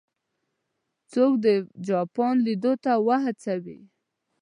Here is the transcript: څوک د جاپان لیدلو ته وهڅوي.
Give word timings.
څوک 1.11 1.33
د 1.45 1.47
جاپان 1.87 2.35
لیدلو 2.45 2.73
ته 2.83 2.91
وهڅوي. 3.07 3.79